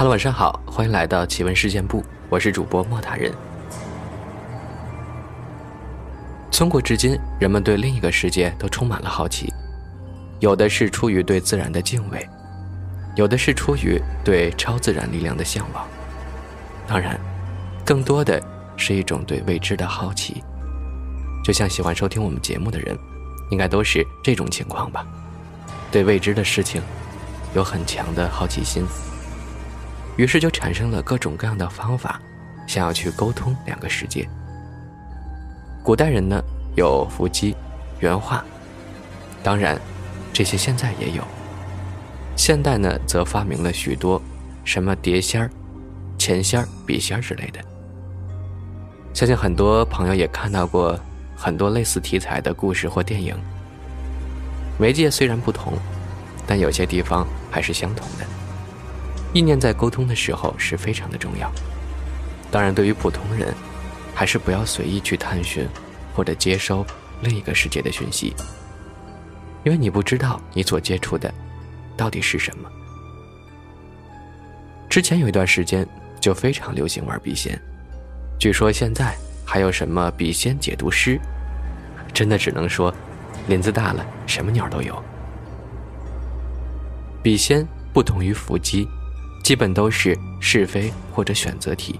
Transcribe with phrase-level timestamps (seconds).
[0.00, 3.30] Hello，晚上好，欢迎来到奇闻事件部，我是主播莫大人。
[6.50, 9.52] 从古至今，人们对另一个世界都充满了好奇，
[10.38, 12.26] 有的是出于对自然的敬畏，
[13.14, 15.86] 有的是出于对超自然力量的向往，
[16.88, 17.20] 当然，
[17.84, 18.42] 更多的
[18.78, 20.42] 是一种对未知的好奇。
[21.44, 22.98] 就像喜欢收听我们节目的人，
[23.50, 25.06] 应该都是这种情况吧？
[25.92, 26.80] 对未知的事情
[27.54, 28.86] 有很强的好奇心，
[30.16, 32.20] 于是就产生了各种各样的方法，
[32.66, 34.28] 想要去沟通两个世界。
[35.82, 36.42] 古代人呢
[36.76, 37.56] 有伏击、
[38.00, 38.44] 原画，
[39.42, 39.80] 当然
[40.32, 41.22] 这些现在也有。
[42.36, 44.20] 现代呢则发明了许多
[44.64, 45.50] 什么碟仙儿、
[46.18, 47.60] 钱仙儿、笔仙儿之类的。
[49.12, 50.98] 相信很多朋友也看到过。
[51.42, 53.34] 很多类似题材的故事或电影，
[54.78, 55.72] 媒介虽然不同，
[56.46, 58.26] 但有些地方还是相同的。
[59.32, 61.50] 意念在沟通的时候是非常的重要。
[62.50, 63.54] 当然，对于普通人，
[64.14, 65.68] 还是不要随意去探寻
[66.14, 66.84] 或者接收
[67.22, 68.34] 另一个世界的讯息，
[69.64, 71.32] 因为你不知道你所接触的
[71.96, 72.68] 到底是什么。
[74.88, 75.86] 之前有一段时间
[76.20, 77.60] 就非常流行玩笔仙，
[78.38, 79.16] 据说现在。
[79.42, 81.20] 还有什么笔仙解读师？
[82.14, 82.94] 真的只能说，
[83.48, 85.02] 林子大了，什么鸟都有。
[87.20, 88.86] 笔仙不同于伏击，
[89.42, 91.98] 基本都是是非或者选择题，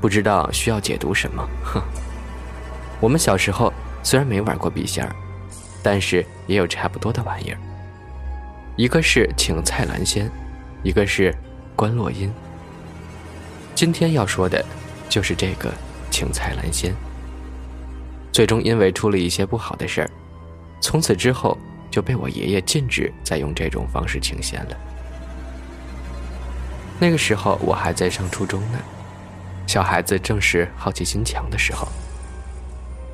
[0.00, 1.48] 不知道需要解读什么。
[1.64, 1.82] 哼，
[3.00, 5.14] 我们小时候虽然没玩过笔仙儿，
[5.82, 7.58] 但是也有差不多的玩意儿。
[8.76, 10.30] 一个是请蔡澜仙，
[10.82, 11.34] 一个是
[11.76, 12.30] 观落音。
[13.74, 14.64] 今天要说的，
[15.08, 15.72] 就是这个。
[16.12, 16.92] 请蔡澜仙，
[18.32, 20.10] 最终因为出了一些不好的事儿，
[20.80, 21.56] 从此之后
[21.88, 24.76] 就被我爷爷禁止再用这种方式请仙了。
[27.00, 28.78] 那个时候我还在上初中呢，
[29.66, 31.88] 小孩子正是好奇心强的时候。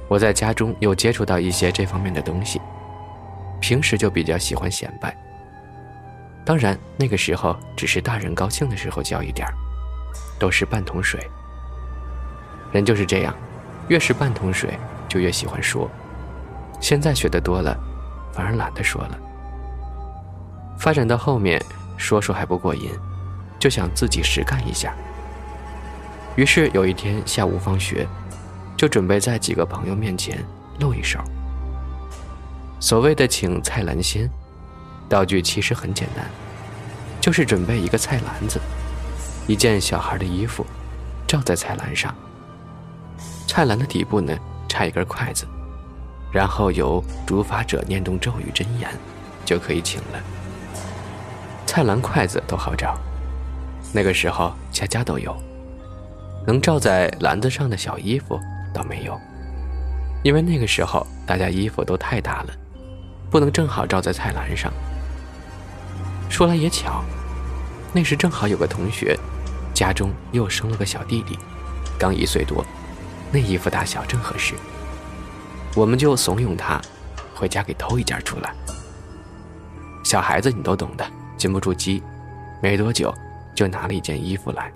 [0.08, 2.60] 我在家中又接触到一些这方面的东西，
[3.60, 5.16] 平时就比较喜欢显摆。
[6.44, 9.54] 当然那个时候只是大人高兴的时候教一点儿，
[10.38, 11.20] 都是半桶水。
[12.72, 13.34] 人就是这样，
[13.88, 14.76] 越是半桶水，
[15.08, 15.88] 就越喜欢说。
[16.80, 17.76] 现在学的多了，
[18.32, 19.18] 反而懒得说了。
[20.76, 21.60] 发展到后面，
[21.97, 22.91] 说说还不过瘾，
[23.58, 24.94] 就想自己实干一下。
[26.36, 28.06] 于是有一天下午放学，
[28.76, 30.44] 就准备在几个朋友面前
[30.80, 31.18] 露一手。
[32.78, 34.30] 所谓的请菜篮仙，
[35.08, 36.26] 道具其实很简单，
[37.20, 38.60] 就是准备一个菜篮子，
[39.46, 40.64] 一件小孩的衣服，
[41.26, 42.14] 罩在菜篮上。
[43.46, 44.36] 菜篮的底部呢，
[44.68, 45.46] 插一根筷子，
[46.30, 48.90] 然后由主法者念动咒语真言，
[49.46, 50.20] 就可以请了。
[51.64, 52.98] 菜篮、筷子都好找，
[53.92, 55.36] 那个时候家家都有。
[56.47, 58.38] 能罩在篮子上的小衣服
[58.72, 59.20] 倒没有，
[60.22, 62.54] 因为那个时候大家衣服都太大了，
[63.30, 64.72] 不能正好罩在菜篮上。
[66.28, 67.02] 说来也巧，
[67.92, 69.19] 那时正好有个同学，
[69.74, 71.36] 家中又生了个小弟弟，
[71.98, 72.64] 刚一岁多。
[73.32, 74.54] 那衣服大小正合适，
[75.74, 76.80] 我们就怂恿他
[77.34, 78.54] 回家给偷一件出来。
[80.04, 81.04] 小孩子你都懂的，
[81.36, 82.00] 禁不住激，
[82.62, 83.12] 没多久
[83.56, 84.70] 就拿了一件衣服来。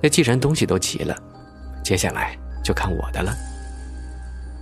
[0.00, 1.16] 那既然东西都齐了，
[1.82, 3.34] 接下来就看我的了。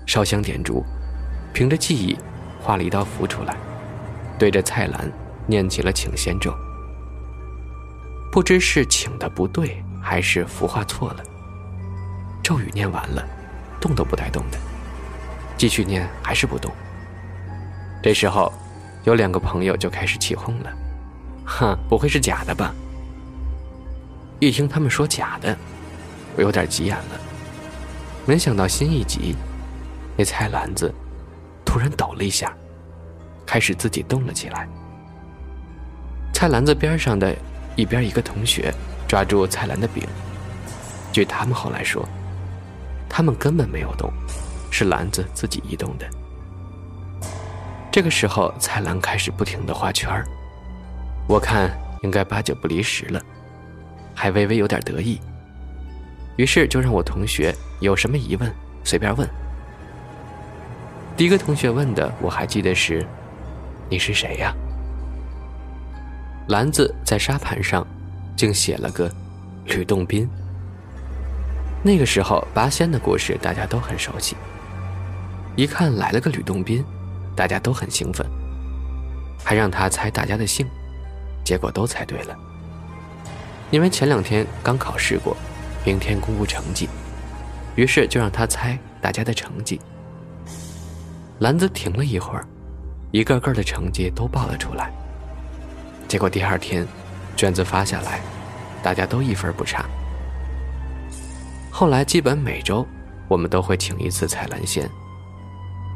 [0.06, 0.82] 烧香点烛，
[1.53, 2.16] 凭着记忆
[2.62, 3.56] 画了一道符出来，
[4.38, 5.10] 对着菜篮
[5.47, 6.55] 念起了请仙咒。
[8.31, 11.25] 不知是请的不对，还是符画错了。
[12.43, 13.26] 咒语念完了，
[13.81, 14.59] 动都不带动的，
[15.56, 16.71] 继续念还是不动。
[18.03, 18.53] 这时候，
[19.05, 20.71] 有两个朋友就开始起哄了
[21.47, 22.75] ：“哼，不会是假的吧？”
[24.47, 25.56] 一听他们说假的，
[26.37, 27.21] 我有点急眼了。
[28.27, 29.34] 没想到心一急，
[30.16, 30.93] 那菜篮子
[31.65, 32.55] 突然抖了一下，
[33.47, 34.69] 开始自己动了起来。
[36.32, 37.35] 菜篮子边上的
[37.76, 38.73] 一边一个同学
[39.06, 40.06] 抓住菜篮的柄，
[41.12, 42.06] 据他们后来说。
[43.17, 44.12] 他们根本没有动，
[44.73, 46.11] 是篮子自己移动的。
[47.93, 50.11] 这个时候，菜篮开始不停的画圈，
[51.29, 51.70] 我看
[52.02, 53.23] 应该八九不离十了，
[54.14, 55.20] 还微微有点得意。
[56.37, 58.52] 于是就让我同学有什么疑问
[58.82, 59.28] 随便问。
[61.16, 63.06] 第一个同学问的我还记得是
[63.88, 64.55] ：“你是谁呀？”
[66.49, 67.87] 篮子在沙盘上
[68.37, 69.11] 竟写了个
[69.66, 70.28] 吕洞宾。
[71.82, 74.37] 那个时候，八仙的故事大家都很熟悉。
[75.55, 76.84] 一看来了个吕洞宾，
[77.37, 78.26] 大家都很兴奋，
[79.44, 80.66] 还让他猜大家的姓，
[81.44, 82.37] 结果都猜对了。
[83.75, 85.37] 因为前两天刚考试过，
[85.85, 86.88] 明天公布成绩，
[87.75, 89.81] 于是就让他猜大家的成绩。
[91.41, 92.47] 兰子停了一会儿，
[93.11, 94.93] 一个个的成绩都报了出来。
[96.06, 96.87] 结果第二天，
[97.37, 98.21] 卷子发下来，
[98.81, 99.85] 大家都一分不差。
[101.69, 102.87] 后来基本每周，
[103.26, 104.88] 我们都会请一次彩兰仙，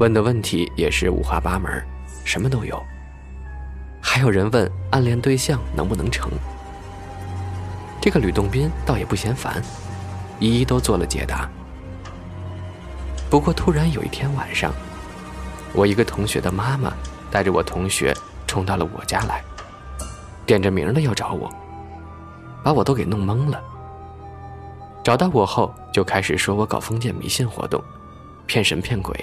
[0.00, 1.70] 问的问题也是五花八门，
[2.24, 2.82] 什么都有。
[4.02, 6.28] 还有人问暗恋对象能不能成。
[8.08, 9.62] 这个吕洞宾倒也不嫌烦，
[10.40, 11.46] 一一都做了解答。
[13.28, 14.72] 不过突然有一天晚上，
[15.74, 16.90] 我一个同学的妈妈
[17.30, 18.16] 带着我同学
[18.46, 19.44] 冲到了我家来，
[20.46, 21.52] 点着名的要找我，
[22.64, 23.62] 把我都给弄懵了。
[25.04, 27.78] 找到我后就开始说我搞封建迷信活动，
[28.46, 29.22] 骗神骗鬼，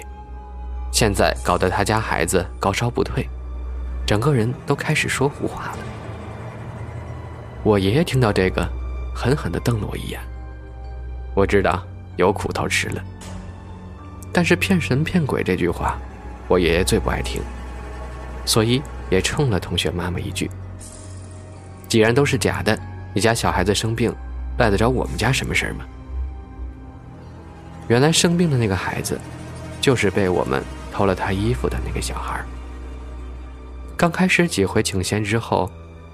[0.92, 3.28] 现在搞得他家孩子高烧不退。
[4.06, 5.78] 整个人都开始说胡话了。
[7.64, 8.64] 我爷爷听到这个，
[9.16, 10.20] 狠狠地瞪了我一眼。
[11.34, 11.82] 我知道
[12.16, 13.02] 有苦头吃了。
[14.30, 15.96] 但是骗神骗鬼这句话，
[16.46, 17.40] 我爷爷最不爱听，
[18.44, 20.50] 所以也冲了同学妈妈一句
[21.88, 22.78] ：“既然都是假的，
[23.14, 24.14] 你家小孩子生病，
[24.58, 25.86] 赖得着我们家什么事儿吗？”
[27.88, 29.18] 原来生病的那个孩子，
[29.80, 32.44] 就是被我们偷了他衣服的那个小孩。
[33.96, 35.70] 刚开始几回请仙之后，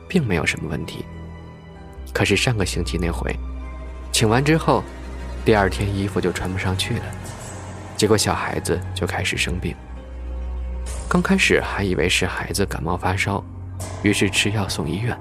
[0.06, 1.04] 并没有什么问题。
[2.12, 3.34] 可是上个星期那回，
[4.12, 4.82] 请完之后，
[5.44, 7.04] 第二天衣服就穿不上去了，
[7.96, 9.74] 结果小孩子就开始生病。
[11.08, 13.42] 刚开始还以为是孩子感冒发烧，
[14.02, 15.18] 于是吃药送医院。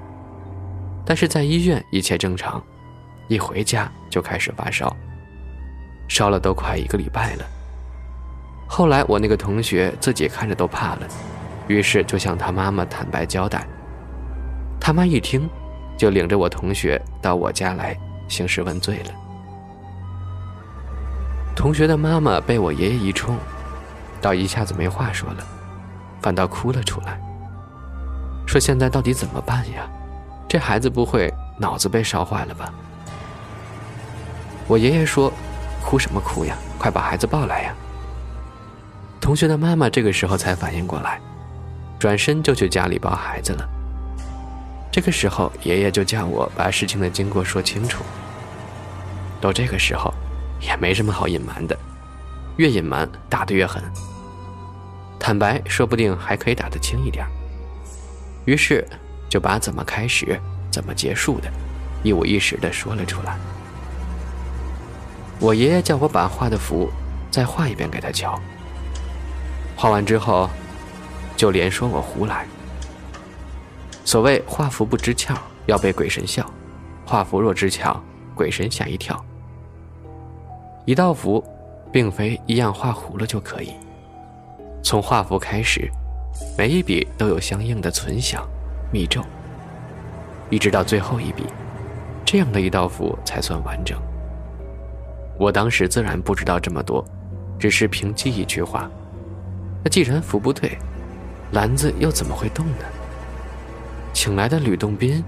[1.04, 2.62] 但是在医院一切正常，
[3.28, 4.94] 一回家就开始发烧，
[6.08, 7.44] 烧了都快一个礼拜了。
[8.68, 11.08] 后来我那个同学自己看着都怕了。
[11.68, 13.66] 于是就向他妈妈坦白交代，
[14.80, 15.48] 他妈一听，
[15.96, 17.96] 就领着我同学到我家来
[18.28, 19.10] 兴师问罪了。
[21.54, 23.36] 同学的妈妈被我爷爷一冲，
[24.20, 25.44] 倒一下子没话说了，
[26.20, 27.20] 反倒哭了出来，
[28.46, 29.88] 说现在到底怎么办呀？
[30.48, 32.72] 这孩子不会脑子被烧坏了吧？
[34.66, 35.32] 我爷爷说
[35.84, 37.74] ：“哭什么哭呀，快把孩子抱来呀！”
[39.20, 41.20] 同学的妈妈这个时候才反应过来。
[41.98, 43.68] 转身就去家里抱孩子了。
[44.92, 48.04] 这个时候，爷爷就叫我把事情的经过说清楚。
[49.40, 50.12] 到这个时候，
[50.60, 51.74] 也没什么好隐瞒的，
[52.58, 53.82] 越隐瞒打得越狠。
[55.18, 57.26] 坦白说不定还可以打得轻一点。
[58.44, 58.86] 于是
[59.30, 60.38] 就把怎么开始、
[60.70, 61.50] 怎么结束的，
[62.02, 63.38] 一五一十的说了出来。
[65.40, 66.90] 我爷爷叫我把画的符
[67.30, 68.38] 再画一遍给他瞧。
[69.74, 70.50] 画完之后。
[71.34, 72.46] 就连说我胡来。
[74.04, 76.44] 所谓画符不知窍，要被鬼神笑；
[77.06, 77.96] 画符若知窍，
[78.34, 79.24] 鬼神吓一跳。
[80.84, 81.42] 一道符，
[81.92, 83.72] 并非一样画糊了就可以。
[84.82, 85.90] 从画符开始，
[86.58, 88.46] 每一笔都有相应的存想、
[88.90, 89.22] 密咒，
[90.50, 91.44] 一直到最后一笔，
[92.24, 93.96] 这样的一道符才算完整。
[95.38, 97.04] 我当时自然不知道这么多，
[97.58, 98.90] 只是凭记一句话：
[99.84, 100.76] 那既然符不对。
[101.52, 102.84] 篮子又怎么会动呢？
[104.22, 105.20] 请来的吕洞宾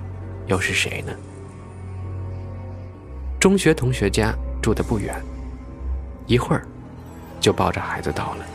[0.47, 1.13] 又是谁呢？
[3.41, 4.33] 中学同学家
[4.63, 5.21] 住的不远，
[6.29, 6.65] 一会儿
[7.41, 8.47] 就抱着孩子到了。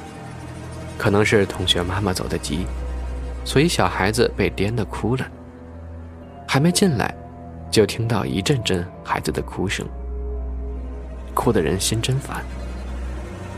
[0.97, 2.65] 可能是同学妈妈走得急，
[3.43, 5.27] 所以小孩子被颠的哭了。
[6.47, 7.13] 还没进来，
[7.69, 9.85] 就听到一阵阵孩子的哭声，
[11.33, 12.45] 哭的人心真烦。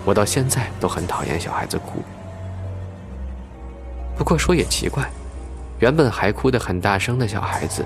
[0.04, 2.02] 我到现在都很讨厌小孩子哭。
[4.18, 5.08] 不过说也奇怪，
[5.82, 7.84] 原本还哭得很大声的小孩子，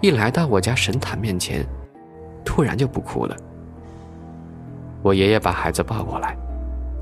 [0.00, 1.66] 一来到我家神坛面前，
[2.44, 3.36] 突然就不哭了。
[5.02, 6.36] 我爷爷把孩子抱过来，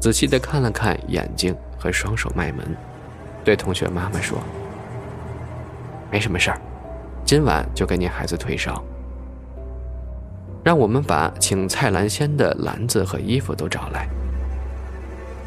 [0.00, 2.74] 仔细的看了看眼睛和双手脉门，
[3.44, 4.38] 对同学妈妈说
[6.10, 6.58] ：“没什么事儿，
[7.22, 8.82] 今晚就给你孩子退烧。
[10.64, 14.08] 让我们把请蔡兰仙的篮子和衣服都找来，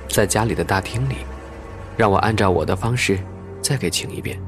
[0.08, 1.16] 在家里的大厅里。”
[1.98, 3.18] 让我按照我的方式
[3.66, 4.40] 再给请一遍。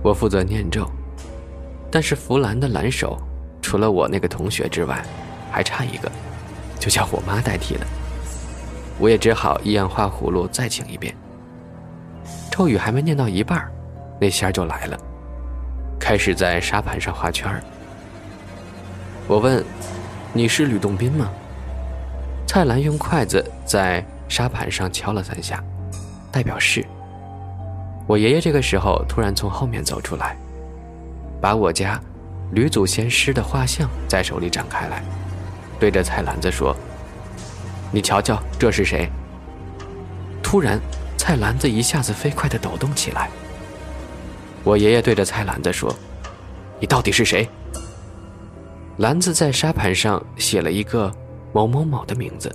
[0.00, 0.88] 我负责念咒，
[1.90, 3.20] 但是弗兰的蓝手
[3.60, 5.04] 除了我那个同学之外，
[5.50, 6.08] 还差一个，
[6.78, 7.86] 就叫我妈代替了。
[9.00, 11.12] 我也只好一样画葫芦再请一遍。
[12.48, 13.68] 咒语还没念到一半，
[14.20, 14.96] 那仙儿就来了，
[15.98, 17.60] 开始在沙盘上画圈儿。
[19.26, 19.64] 我问
[20.32, 21.28] ：“你是吕洞宾吗？”
[22.46, 25.60] 蔡澜用筷子在沙盘上敲了三下。
[26.30, 26.86] 代表是，
[28.06, 30.36] 我爷爷这个时候突然从后面走出来，
[31.40, 32.00] 把我家
[32.52, 35.02] 吕祖先师的画像在手里展开来，
[35.80, 36.74] 对着菜篮子说
[37.90, 39.10] ：“你瞧瞧，这是谁？”
[40.40, 40.80] 突然，
[41.18, 43.28] 菜篮子一下子飞快地抖动起来。
[44.62, 45.92] 我爷爷对着菜篮子说
[46.78, 47.48] ：“你到底是谁？”
[48.98, 51.12] 篮子在沙盘上写了一个
[51.52, 52.54] 某某某的名字。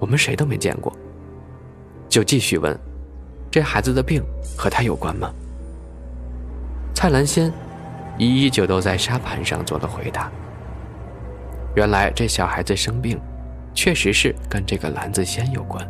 [0.00, 0.92] 我们谁都没见过，
[2.08, 2.78] 就继续问
[3.50, 4.22] ：“这孩子的病
[4.56, 5.32] 和他有关吗？”
[6.94, 7.52] 蔡兰仙
[8.18, 10.30] 一一就都在沙盘上做了回答。
[11.76, 13.20] 原来这小孩子生病，
[13.72, 15.88] 确实是跟这个兰子仙有关，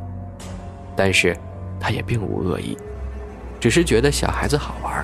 [0.95, 1.35] 但是
[1.81, 2.77] 他也并无恶意，
[3.59, 5.03] 只是觉得小孩子好玩，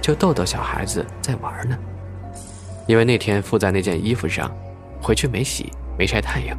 [0.00, 1.76] 就逗逗小孩子在玩呢。
[2.86, 4.50] 因为那天附在那件衣服上，
[5.02, 6.56] 回去没洗，没晒太阳。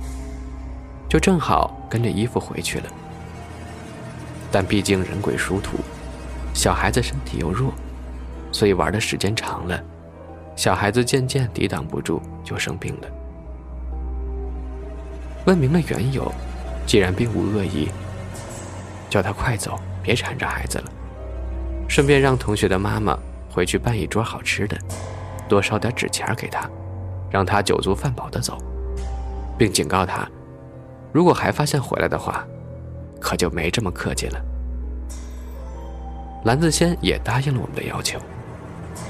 [1.10, 2.86] 就正好跟着衣服回去了，
[4.52, 5.78] 但毕竟人鬼殊途，
[6.54, 7.74] 小孩子身体又弱，
[8.52, 9.82] 所以玩的时间长了，
[10.56, 13.08] 小孩子渐渐抵挡不住，就生病了。
[15.46, 16.32] 问明了缘由，
[16.88, 17.90] 既然并无恶意，
[19.10, 20.86] 叫他快走，别缠着孩子了。
[21.88, 23.18] 顺便让同学的妈妈
[23.52, 24.75] 回去办一桌好吃的，
[25.48, 26.68] 多烧点纸钱给他，
[27.30, 28.58] 让他酒足饭饱的走，
[29.58, 30.28] 并警告他。
[31.12, 32.44] 如果还发现回来的话，
[33.25, 34.39] 可就没这么客气了。
[36.44, 38.20] 蓝子仙也答应了我们的要求，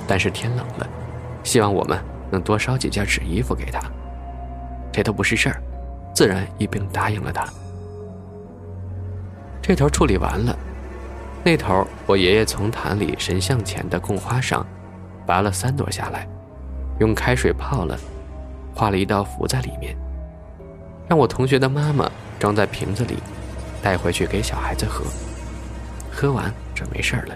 [0.07, 0.87] 但是天冷了，
[1.43, 1.99] 希望我们
[2.31, 3.81] 能多烧几件纸衣服给他。
[4.89, 5.61] 这都不是事儿，
[6.13, 7.45] 自然一并答应了他。
[9.61, 10.57] 这头处理完了，
[11.43, 14.65] 那头我爷爷从坛里神像前的供花上
[15.25, 16.25] 拔了三朵下来，
[17.01, 17.99] 用开水泡了，
[18.73, 19.93] 画了一道符在里面。
[21.09, 23.17] 让我同学的妈妈装在瓶子里，
[23.85, 25.05] 带回去给小孩子喝。
[26.11, 27.35] 喝完这没事了。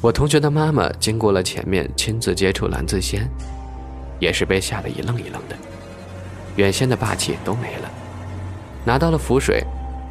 [0.00, 3.28] 我同学的妈妈经过了前面亲自接触蓝子仙，
[4.20, 5.56] 也是被吓得一愣一愣的，
[6.54, 7.90] 原先的霸气都没了。
[8.84, 9.64] 拿到了符水，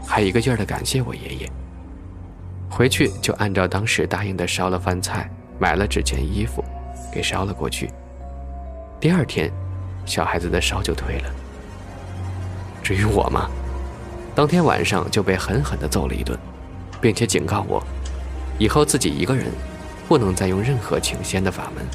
[0.05, 1.49] 还一个劲儿的感谢我爷爷。
[2.69, 6.61] 回去就按照当时答应的烧了饭菜，买了纸钱衣服，
[7.09, 7.89] 给烧了过去。
[8.99, 9.49] 第二天。
[10.05, 11.29] 小孩子的烧就退了。
[12.81, 13.47] 至于我嘛，
[14.39, 16.39] 当天晚上就被狠狠地揍了一顿，
[17.01, 17.83] 并且警告我，
[18.57, 19.47] 以后自己一个人
[20.07, 21.85] 不能再用任何请仙的法门。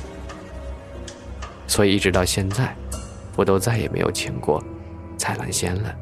[1.67, 2.77] 所以一直到现在，
[3.35, 4.63] 我都再也没有请过
[5.17, 5.95] 彩兰仙了。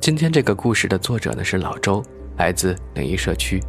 [0.00, 2.00] 今天这个故事的作者呢是老周，
[2.36, 3.60] 来自灵异社区。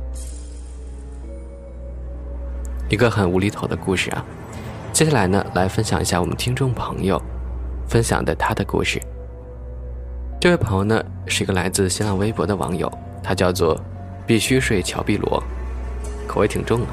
[2.89, 4.23] 一个很无厘头的故事啊。
[4.93, 7.19] 接下来呢，来分享一下我们听众朋友
[7.89, 9.01] 分享的他的故事。
[10.39, 12.89] 这位朋友呢，是一个来自新浪微博的网友，
[13.23, 13.77] 他叫做
[14.27, 15.43] “必须睡乔碧罗”，
[16.27, 16.87] 口味挺重啊。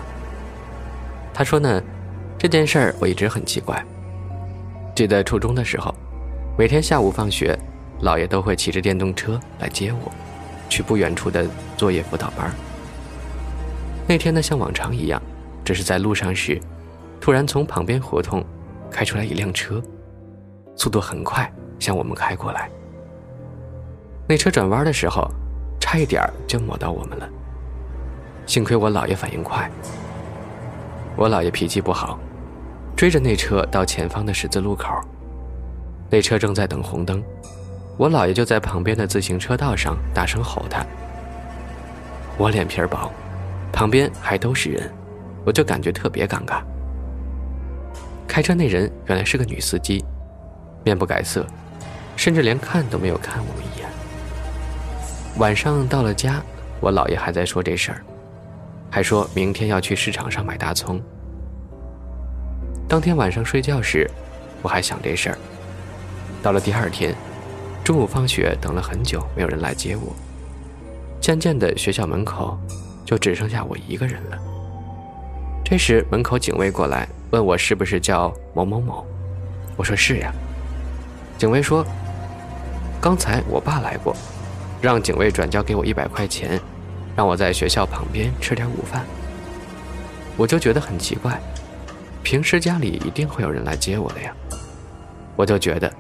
[1.34, 1.80] 他说呢，
[2.38, 3.84] 这件事儿我一直很奇怪。
[4.94, 5.94] 记得初中的时候，
[6.58, 7.56] 每天下午放学，
[8.02, 10.10] 姥爷都会骑着电动车来接我，
[10.70, 12.50] 去不远处的作业辅导班。
[14.08, 15.20] 那天呢，像往常一样，
[15.62, 16.58] 只是在路上时。
[17.20, 18.42] 突然，从旁边胡同
[18.90, 19.82] 开出来一辆车，
[20.76, 22.70] 速度很快，向我们开过来。
[24.28, 25.28] 那车转弯的时候，
[25.80, 27.28] 差一点就抹到我们了。
[28.44, 29.68] 幸亏我姥爷反应快。
[31.16, 32.18] 我姥爷脾气不好，
[32.94, 34.88] 追着那车到前方的十字路口。
[36.10, 37.22] 那车正在等红灯，
[37.96, 40.84] 我姥爷就在旁边的自行车道上大声吼他。
[42.36, 43.10] 我脸皮薄，
[43.72, 44.92] 旁边还都是人，
[45.44, 46.62] 我就感觉特别尴尬。
[48.28, 50.04] 开车那人原来是个女司机，
[50.86, 51.44] 面不改色，
[52.14, 53.88] 甚至连看都没有看我们一眼。
[55.38, 56.40] 晚上到了家，
[56.80, 58.00] 我姥爷还在说这事儿，
[58.88, 61.02] 还说明天要去市场上买大葱。
[62.88, 64.08] 当天晚上睡觉时，
[64.62, 65.38] 我还想这事儿。
[66.40, 67.12] 到了第二天，
[67.82, 70.14] 中午放学等了很久，没有人来接我。
[71.20, 72.56] 渐渐的，学校门口
[73.04, 74.38] 就只剩下我一个人了。
[75.64, 77.08] 这时，门口警卫过来。
[77.32, 79.04] 问我是不是叫某某某，
[79.76, 80.32] 我说是呀。
[81.38, 81.84] 警卫说
[83.00, 84.16] ：“刚才我爸来过，
[84.80, 86.58] 让警卫转交给我一百块钱，
[87.14, 89.04] 让我在学校旁边吃点午饭。”
[90.36, 91.40] 我就觉得很奇怪，
[92.22, 94.34] 平时家里一定会有人来接我的呀。
[95.34, 95.92] 我就觉得，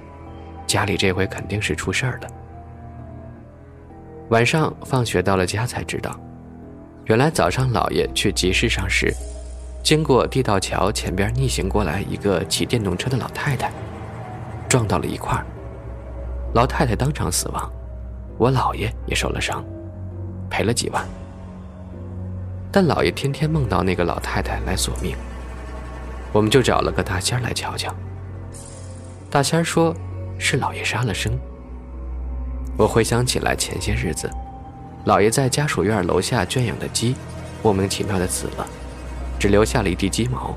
[0.66, 2.28] 家里这回肯定是出事儿了。
[4.30, 6.18] 晚上放学到了家才知道，
[7.04, 9.14] 原来早上姥爷去集市上时。
[9.82, 13.70] 经过地道桥前边逆行过来一个骑电动车的老太太，
[14.68, 15.46] 撞到了一块儿，
[16.54, 17.70] 老太太当场死亡，
[18.36, 19.64] 我姥爷也受了伤，
[20.50, 21.06] 赔了几万。
[22.72, 25.16] 但老爷天天梦到那个老太太来索命，
[26.32, 27.94] 我们就找了个大仙来瞧瞧。
[29.30, 29.94] 大仙说
[30.38, 31.32] 是老爷杀了生。
[32.76, 34.30] 我回想起来前些日子，
[35.04, 37.16] 老爷在家属院楼下圈养的鸡，
[37.62, 38.66] 莫名其妙的死了，
[39.38, 40.54] 只留下了一地鸡毛。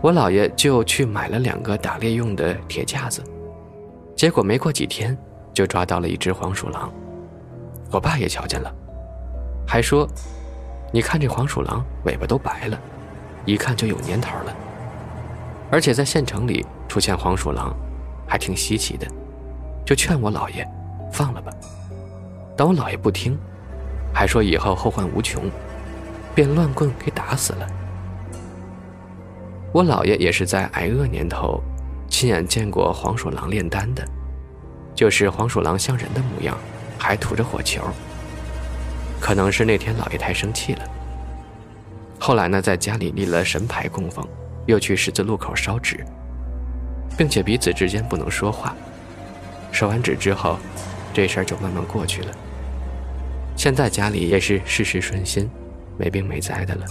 [0.00, 3.22] 我姥爷就去买了两个打猎用的铁架子，
[4.14, 5.16] 结果没过几天
[5.52, 6.92] 就抓到了一只黄鼠狼。
[7.90, 8.72] 我爸也瞧见了，
[9.66, 10.08] 还说。
[10.90, 12.78] 你看这黄鼠狼尾巴都白了，
[13.44, 14.56] 一看就有年头了。
[15.70, 17.76] 而且在县城里出现黄鼠狼，
[18.26, 19.06] 还挺稀奇的，
[19.84, 20.66] 就劝我姥爷
[21.12, 21.52] 放了吧。
[22.56, 23.38] 但我姥爷不听，
[24.14, 25.42] 还说以后后患无穷，
[26.34, 27.66] 便乱棍给打死了。
[29.72, 31.62] 我姥爷也是在挨饿年头，
[32.08, 34.02] 亲眼见过黄鼠狼炼丹的，
[34.94, 36.56] 就是黄鼠狼像人的模样，
[36.98, 37.82] 还吐着火球。
[39.20, 40.84] 可能是那天姥爷太生气了。
[42.18, 44.26] 后来呢，在家里立了神牌供奉，
[44.66, 46.04] 又去十字路口烧纸，
[47.16, 48.74] 并且彼此之间不能说话。
[49.70, 50.58] 烧完纸之后，
[51.12, 52.28] 这事儿就慢慢过去了。
[53.54, 55.50] 现在家里也是事事顺心，
[55.98, 56.86] 没病没灾的了。